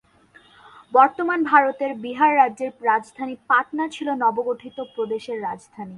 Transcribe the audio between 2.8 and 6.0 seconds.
রাজধানী পাটনা ছিল নবগঠিত প্রদেশের রাজধানী।